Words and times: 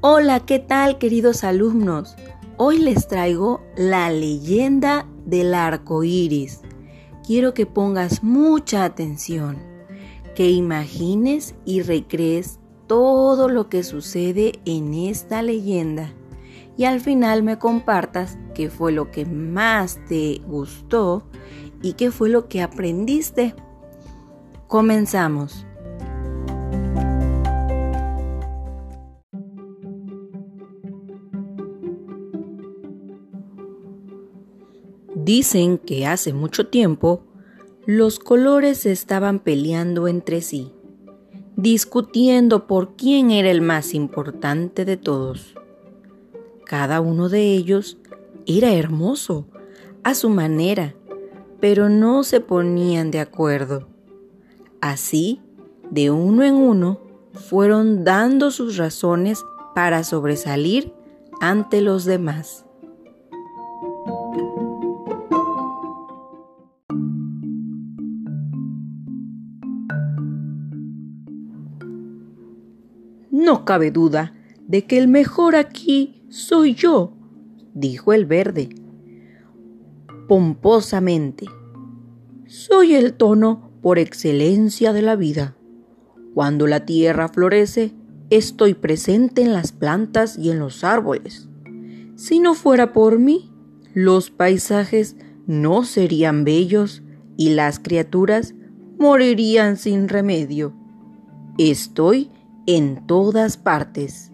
Hola, 0.00 0.38
¿qué 0.46 0.60
tal 0.60 0.98
queridos 0.98 1.42
alumnos? 1.42 2.14
Hoy 2.56 2.78
les 2.78 3.08
traigo 3.08 3.60
la 3.76 4.10
leyenda 4.10 5.08
del 5.26 5.54
arco 5.54 6.04
iris. 6.04 6.60
Quiero 7.26 7.52
que 7.52 7.66
pongas 7.66 8.22
mucha 8.22 8.84
atención, 8.84 9.58
que 10.36 10.52
imagines 10.52 11.56
y 11.64 11.82
recrees 11.82 12.60
todo 12.86 13.48
lo 13.48 13.68
que 13.68 13.82
sucede 13.82 14.60
en 14.66 14.94
esta 14.94 15.42
leyenda 15.42 16.12
y 16.76 16.84
al 16.84 17.00
final 17.00 17.42
me 17.42 17.58
compartas 17.58 18.38
qué 18.54 18.70
fue 18.70 18.92
lo 18.92 19.10
que 19.10 19.26
más 19.26 19.98
te 20.08 20.40
gustó 20.46 21.24
y 21.82 21.94
qué 21.94 22.12
fue 22.12 22.28
lo 22.28 22.46
que 22.46 22.62
aprendiste. 22.62 23.56
Comenzamos. 24.68 25.66
Dicen 35.28 35.76
que 35.76 36.06
hace 36.06 36.32
mucho 36.32 36.68
tiempo 36.68 37.20
los 37.84 38.18
colores 38.18 38.86
estaban 38.86 39.40
peleando 39.40 40.08
entre 40.08 40.40
sí, 40.40 40.72
discutiendo 41.54 42.66
por 42.66 42.96
quién 42.96 43.30
era 43.30 43.50
el 43.50 43.60
más 43.60 43.92
importante 43.92 44.86
de 44.86 44.96
todos. 44.96 45.54
Cada 46.64 47.02
uno 47.02 47.28
de 47.28 47.52
ellos 47.52 47.98
era 48.46 48.72
hermoso 48.72 49.46
a 50.02 50.14
su 50.14 50.30
manera, 50.30 50.94
pero 51.60 51.90
no 51.90 52.24
se 52.24 52.40
ponían 52.40 53.10
de 53.10 53.20
acuerdo. 53.20 53.86
Así, 54.80 55.42
de 55.90 56.10
uno 56.10 56.42
en 56.42 56.54
uno, 56.54 57.02
fueron 57.34 58.02
dando 58.02 58.50
sus 58.50 58.78
razones 58.78 59.44
para 59.74 60.04
sobresalir 60.04 60.94
ante 61.42 61.82
los 61.82 62.06
demás. 62.06 62.64
No 73.38 73.64
cabe 73.64 73.92
duda 73.92 74.34
de 74.66 74.84
que 74.84 74.98
el 74.98 75.06
mejor 75.06 75.54
aquí 75.54 76.24
soy 76.28 76.74
yo, 76.74 77.12
dijo 77.72 78.12
el 78.12 78.26
verde, 78.26 78.68
pomposamente. 80.26 81.46
Soy 82.48 82.94
el 82.94 83.14
tono 83.14 83.70
por 83.80 84.00
excelencia 84.00 84.92
de 84.92 85.02
la 85.02 85.14
vida. 85.14 85.54
Cuando 86.34 86.66
la 86.66 86.84
tierra 86.84 87.28
florece, 87.28 87.92
estoy 88.28 88.74
presente 88.74 89.42
en 89.42 89.52
las 89.52 89.70
plantas 89.70 90.36
y 90.36 90.50
en 90.50 90.58
los 90.58 90.82
árboles. 90.82 91.48
Si 92.16 92.40
no 92.40 92.54
fuera 92.54 92.92
por 92.92 93.20
mí, 93.20 93.52
los 93.94 94.32
paisajes 94.32 95.14
no 95.46 95.84
serían 95.84 96.42
bellos 96.42 97.04
y 97.36 97.50
las 97.50 97.78
criaturas 97.78 98.56
morirían 98.98 99.76
sin 99.76 100.08
remedio. 100.08 100.74
Estoy 101.56 102.32
en 102.68 103.06
todas 103.06 103.56
partes. 103.56 104.30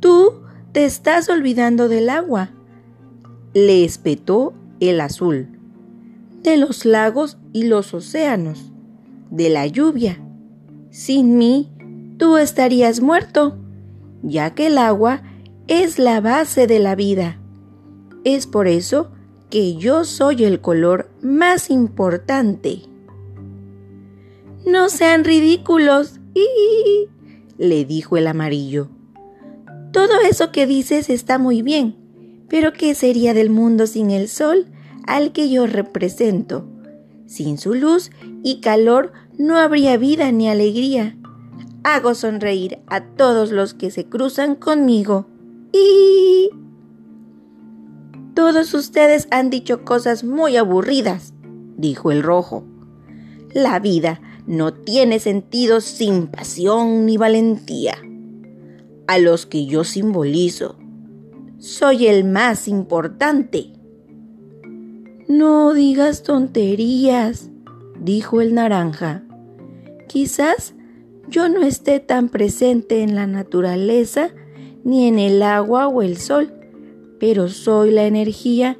Tú 0.00 0.40
te 0.72 0.86
estás 0.86 1.28
olvidando 1.28 1.90
del 1.90 2.08
agua, 2.08 2.48
le 3.52 3.84
espetó 3.84 4.54
el 4.80 5.02
azul, 5.02 5.48
de 6.42 6.56
los 6.56 6.86
lagos 6.86 7.36
y 7.52 7.64
los 7.64 7.92
océanos, 7.92 8.72
de 9.30 9.50
la 9.50 9.66
lluvia. 9.66 10.18
Sin 10.88 11.36
mí, 11.36 11.70
tú 12.16 12.38
estarías 12.38 13.02
muerto, 13.02 13.58
ya 14.22 14.54
que 14.54 14.68
el 14.68 14.78
agua 14.78 15.20
es 15.68 15.98
la 15.98 16.22
base 16.22 16.66
de 16.66 16.78
la 16.78 16.94
vida. 16.94 17.38
Es 18.24 18.46
por 18.46 18.66
eso 18.66 19.10
que 19.50 19.76
yo 19.76 20.06
soy 20.06 20.44
el 20.44 20.62
color 20.62 21.10
más 21.20 21.68
importante. 21.68 22.80
No 24.64 24.88
sean 24.88 25.24
ridículos, 25.24 26.19
Le 27.58 27.84
dijo 27.84 28.16
el 28.16 28.26
amarillo. 28.26 28.88
Todo 29.92 30.20
eso 30.28 30.52
que 30.52 30.66
dices 30.66 31.10
está 31.10 31.38
muy 31.38 31.62
bien, 31.62 31.96
pero 32.48 32.72
¿qué 32.72 32.94
sería 32.94 33.34
del 33.34 33.50
mundo 33.50 33.86
sin 33.86 34.10
el 34.10 34.28
sol 34.28 34.66
al 35.06 35.32
que 35.32 35.50
yo 35.50 35.66
represento? 35.66 36.66
Sin 37.26 37.58
su 37.58 37.74
luz 37.74 38.10
y 38.42 38.60
calor 38.60 39.12
no 39.38 39.56
habría 39.56 39.96
vida 39.96 40.30
ni 40.32 40.48
alegría. 40.48 41.16
Hago 41.82 42.14
sonreír 42.14 42.78
a 42.86 43.02
todos 43.02 43.52
los 43.52 43.74
que 43.74 43.90
se 43.90 44.04
cruzan 44.04 44.54
conmigo. 44.54 45.26
Y... 45.72 46.50
Todos 48.34 48.74
ustedes 48.74 49.28
han 49.30 49.50
dicho 49.50 49.84
cosas 49.84 50.24
muy 50.24 50.56
aburridas, 50.56 51.34
dijo 51.76 52.10
el 52.12 52.22
rojo. 52.22 52.64
La 53.52 53.78
vida 53.80 54.20
no 54.50 54.74
tiene 54.74 55.20
sentido 55.20 55.80
sin 55.80 56.26
pasión 56.26 57.06
ni 57.06 57.16
valentía. 57.16 57.94
A 59.06 59.16
los 59.18 59.46
que 59.46 59.66
yo 59.66 59.84
simbolizo, 59.84 60.74
soy 61.58 62.08
el 62.08 62.24
más 62.24 62.66
importante. 62.66 63.72
No 65.28 65.72
digas 65.72 66.24
tonterías, 66.24 67.48
dijo 68.00 68.40
el 68.40 68.54
naranja. 68.54 69.22
Quizás 70.08 70.74
yo 71.28 71.48
no 71.48 71.62
esté 71.62 72.00
tan 72.00 72.28
presente 72.28 73.04
en 73.04 73.14
la 73.14 73.28
naturaleza, 73.28 74.30
ni 74.82 75.06
en 75.06 75.20
el 75.20 75.44
agua 75.44 75.86
o 75.86 76.02
el 76.02 76.16
sol, 76.16 76.52
pero 77.20 77.48
soy 77.48 77.92
la 77.92 78.04
energía 78.04 78.76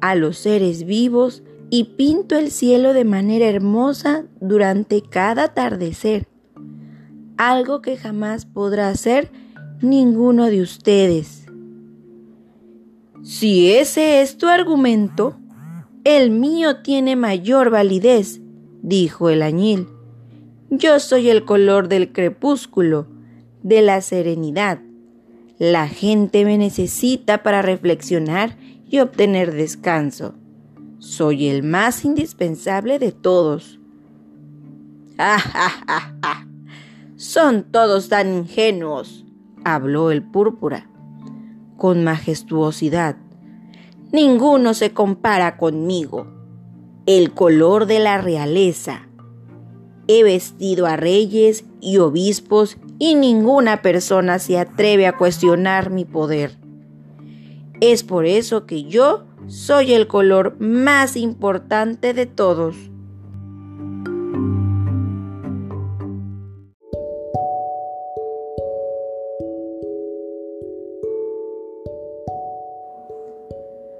a 0.00 0.14
los 0.14 0.38
seres 0.38 0.84
vivos 0.84 1.42
y 1.70 1.84
pinto 1.96 2.36
el 2.36 2.50
cielo 2.50 2.92
de 2.92 3.04
manera 3.04 3.46
hermosa 3.46 4.24
durante 4.40 5.02
cada 5.02 5.44
atardecer, 5.44 6.28
algo 7.36 7.82
que 7.82 7.96
jamás 7.96 8.46
podrá 8.46 8.88
hacer 8.88 9.30
ninguno 9.80 10.46
de 10.46 10.62
ustedes. 10.62 11.46
Si 13.22 13.72
ese 13.72 14.20
es 14.20 14.36
tu 14.36 14.48
argumento, 14.48 15.36
el 16.04 16.30
mío 16.30 16.82
tiene 16.82 17.16
mayor 17.16 17.70
validez, 17.70 18.40
dijo 18.82 19.30
el 19.30 19.42
añil. 19.42 19.88
Yo 20.68 21.00
soy 21.00 21.30
el 21.30 21.44
color 21.44 21.88
del 21.88 22.12
crepúsculo, 22.12 23.06
de 23.62 23.80
la 23.80 24.02
serenidad. 24.02 24.80
La 25.58 25.88
gente 25.88 26.44
me 26.44 26.58
necesita 26.58 27.42
para 27.42 27.62
reflexionar 27.62 28.58
y 28.88 28.98
obtener 28.98 29.54
descanso. 29.54 30.34
Soy 31.04 31.48
el 31.48 31.62
más 31.62 32.02
indispensable 32.06 32.98
de 32.98 33.12
todos. 33.12 33.78
¡Ja, 35.18 35.38
ja, 35.38 35.68
ja! 36.22 36.48
Son 37.16 37.64
todos 37.64 38.08
tan 38.08 38.32
ingenuos, 38.32 39.26
habló 39.64 40.10
el 40.10 40.22
púrpura, 40.22 40.88
con 41.76 42.04
majestuosidad. 42.04 43.16
Ninguno 44.12 44.72
se 44.72 44.94
compara 44.94 45.58
conmigo. 45.58 46.26
El 47.04 47.32
color 47.32 47.84
de 47.84 47.98
la 47.98 48.16
realeza. 48.16 49.06
He 50.08 50.22
vestido 50.22 50.86
a 50.86 50.96
reyes 50.96 51.66
y 51.82 51.98
obispos 51.98 52.78
y 52.98 53.14
ninguna 53.14 53.82
persona 53.82 54.38
se 54.38 54.58
atreve 54.58 55.06
a 55.06 55.18
cuestionar 55.18 55.90
mi 55.90 56.06
poder. 56.06 56.56
Es 57.82 58.02
por 58.04 58.24
eso 58.24 58.64
que 58.64 58.84
yo 58.84 59.26
soy 59.46 59.92
el 59.92 60.06
color 60.06 60.56
más 60.58 61.16
importante 61.16 62.14
de 62.14 62.26
todos. 62.26 62.76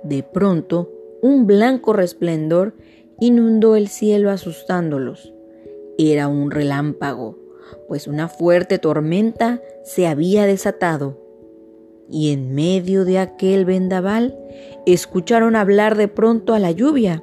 De 0.03 0.23
pronto, 0.23 0.91
un 1.23 1.47
blanco 1.47 1.93
resplendor 1.95 2.75
inundó 3.21 3.75
el 3.77 3.89
cielo 3.89 4.31
asustándolos. 4.31 5.33
Era 5.97 6.29
un 6.29 6.51
relámpago, 6.51 7.39
pues 7.89 8.07
una 8.07 8.29
fuerte 8.29 8.79
tormenta 8.79 9.63
se 9.83 10.07
había 10.07 10.45
desatado 10.45 11.25
y 12.11 12.33
en 12.33 12.55
medio 12.55 13.05
de 13.05 13.19
aquel 13.19 13.65
vendaval 13.65 14.39
escucharon 14.87 15.57
hablar 15.57 15.97
de 15.97 16.09
pronto 16.09 16.55
a 16.55 16.59
la 16.59 16.71
lluvia. 16.71 17.23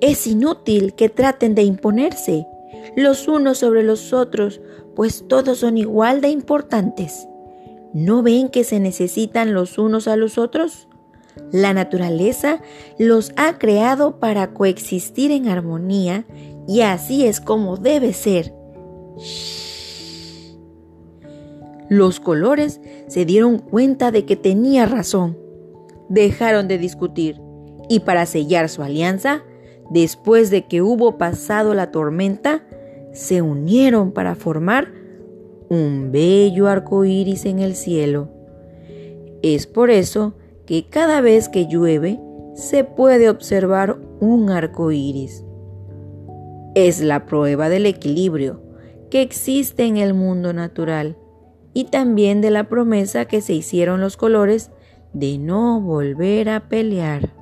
Es 0.00 0.26
inútil 0.26 0.94
que 0.94 1.08
traten 1.08 1.54
de 1.54 1.62
imponerse 1.62 2.46
los 2.96 3.28
unos 3.28 3.58
sobre 3.58 3.82
los 3.82 4.12
otros, 4.12 4.60
pues 4.94 5.26
todos 5.28 5.58
son 5.58 5.78
igual 5.78 6.20
de 6.20 6.28
importantes. 6.28 7.28
¿No 7.94 8.22
ven 8.22 8.48
que 8.48 8.64
se 8.64 8.80
necesitan 8.80 9.54
los 9.54 9.78
unos 9.78 10.08
a 10.08 10.16
los 10.16 10.38
otros? 10.38 10.88
La 11.50 11.72
naturaleza 11.72 12.60
los 12.98 13.32
ha 13.36 13.58
creado 13.58 14.18
para 14.18 14.52
coexistir 14.52 15.30
en 15.30 15.48
armonía 15.48 16.24
y 16.68 16.82
así 16.82 17.24
es 17.26 17.40
como 17.40 17.76
debe 17.76 18.12
ser. 18.12 18.54
Los 21.88 22.20
colores 22.20 22.80
se 23.08 23.24
dieron 23.24 23.58
cuenta 23.58 24.10
de 24.10 24.24
que 24.24 24.36
tenía 24.36 24.86
razón. 24.86 25.36
Dejaron 26.08 26.68
de 26.68 26.78
discutir 26.78 27.40
y 27.88 28.00
para 28.00 28.26
sellar 28.26 28.68
su 28.68 28.82
alianza, 28.82 29.42
después 29.90 30.50
de 30.50 30.66
que 30.66 30.82
hubo 30.82 31.18
pasado 31.18 31.74
la 31.74 31.90
tormenta, 31.90 32.64
se 33.12 33.42
unieron 33.42 34.12
para 34.12 34.34
formar 34.34 34.92
un 35.68 36.10
bello 36.12 36.68
arco 36.68 37.04
iris 37.04 37.44
en 37.44 37.58
el 37.58 37.74
cielo. 37.74 38.30
Es 39.42 39.66
por 39.66 39.90
eso 39.90 40.34
que 40.66 40.86
cada 40.88 41.20
vez 41.20 41.48
que 41.48 41.66
llueve 41.66 42.20
se 42.54 42.84
puede 42.84 43.28
observar 43.28 43.98
un 44.20 44.50
arco 44.50 44.92
iris. 44.92 45.44
Es 46.74 47.00
la 47.02 47.26
prueba 47.26 47.68
del 47.68 47.86
equilibrio 47.86 48.62
que 49.10 49.20
existe 49.20 49.84
en 49.84 49.98
el 49.98 50.14
mundo 50.14 50.52
natural 50.54 51.16
y 51.74 51.84
también 51.84 52.40
de 52.40 52.50
la 52.50 52.68
promesa 52.68 53.24
que 53.24 53.40
se 53.40 53.54
hicieron 53.54 54.00
los 54.00 54.16
colores 54.16 54.70
de 55.12 55.38
no 55.38 55.80
volver 55.80 56.48
a 56.48 56.68
pelear. 56.68 57.41